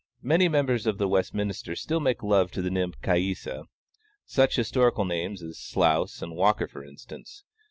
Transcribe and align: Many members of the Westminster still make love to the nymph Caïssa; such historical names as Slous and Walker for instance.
Many 0.23 0.47
members 0.49 0.87
of 0.87 0.97
the 0.97 1.07
Westminster 1.07 1.75
still 1.75 1.99
make 1.99 2.23
love 2.23 2.49
to 2.53 2.63
the 2.63 2.71
nymph 2.71 2.99
Caïssa; 3.01 3.65
such 4.25 4.55
historical 4.55 5.05
names 5.05 5.43
as 5.43 5.59
Slous 5.59 6.23
and 6.23 6.35
Walker 6.35 6.67
for 6.67 6.83
instance. 6.83 7.43